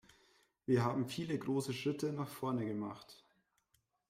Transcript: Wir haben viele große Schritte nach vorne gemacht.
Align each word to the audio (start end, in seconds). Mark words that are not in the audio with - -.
Wir 0.65 0.83
haben 0.83 1.05
viele 1.05 1.37
große 1.37 1.73
Schritte 1.73 2.11
nach 2.11 2.27
vorne 2.27 2.65
gemacht. 2.65 3.23